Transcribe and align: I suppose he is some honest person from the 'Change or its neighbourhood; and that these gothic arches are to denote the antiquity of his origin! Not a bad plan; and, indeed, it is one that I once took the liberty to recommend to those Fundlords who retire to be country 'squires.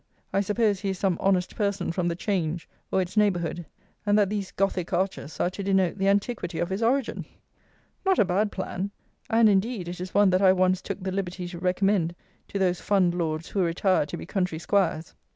I 0.33 0.41
suppose 0.41 0.79
he 0.79 0.89
is 0.89 0.97
some 0.97 1.15
honest 1.19 1.55
person 1.55 1.91
from 1.91 2.07
the 2.07 2.15
'Change 2.15 2.67
or 2.91 3.03
its 3.03 3.15
neighbourhood; 3.15 3.67
and 4.03 4.17
that 4.17 4.31
these 4.31 4.51
gothic 4.51 4.91
arches 4.93 5.39
are 5.39 5.51
to 5.51 5.61
denote 5.61 5.99
the 5.99 6.07
antiquity 6.07 6.57
of 6.57 6.71
his 6.71 6.81
origin! 6.81 7.23
Not 8.03 8.17
a 8.17 8.25
bad 8.25 8.51
plan; 8.51 8.89
and, 9.29 9.47
indeed, 9.47 9.87
it 9.87 10.01
is 10.01 10.11
one 10.15 10.31
that 10.31 10.41
I 10.41 10.53
once 10.53 10.81
took 10.81 11.03
the 11.03 11.11
liberty 11.11 11.47
to 11.49 11.59
recommend 11.59 12.15
to 12.47 12.57
those 12.57 12.81
Fundlords 12.81 13.49
who 13.49 13.61
retire 13.61 14.07
to 14.07 14.17
be 14.17 14.25
country 14.25 14.57
'squires. 14.57 15.13